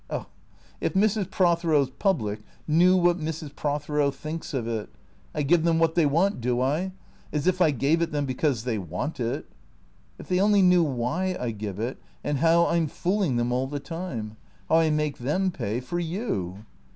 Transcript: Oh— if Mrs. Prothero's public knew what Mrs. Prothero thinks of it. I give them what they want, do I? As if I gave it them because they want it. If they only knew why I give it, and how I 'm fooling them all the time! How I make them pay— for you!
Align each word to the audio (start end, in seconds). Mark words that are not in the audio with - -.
Oh— 0.09 0.25
if 0.81 0.95
Mrs. 0.95 1.29
Prothero's 1.29 1.91
public 1.91 2.39
knew 2.67 2.97
what 2.97 3.19
Mrs. 3.19 3.55
Prothero 3.55 4.09
thinks 4.09 4.51
of 4.51 4.67
it. 4.67 4.89
I 5.35 5.43
give 5.43 5.61
them 5.63 5.77
what 5.77 5.93
they 5.93 6.07
want, 6.07 6.41
do 6.41 6.59
I? 6.59 6.93
As 7.31 7.45
if 7.45 7.61
I 7.61 7.69
gave 7.69 8.01
it 8.01 8.11
them 8.11 8.25
because 8.25 8.63
they 8.63 8.79
want 8.79 9.19
it. 9.19 9.45
If 10.17 10.27
they 10.27 10.39
only 10.39 10.63
knew 10.63 10.81
why 10.81 11.37
I 11.39 11.51
give 11.51 11.77
it, 11.79 11.99
and 12.23 12.39
how 12.39 12.65
I 12.65 12.77
'm 12.77 12.87
fooling 12.87 13.35
them 13.35 13.51
all 13.51 13.67
the 13.67 13.79
time! 13.79 14.37
How 14.69 14.77
I 14.77 14.89
make 14.89 15.19
them 15.19 15.51
pay— 15.51 15.79
for 15.81 15.99
you! 15.99 16.65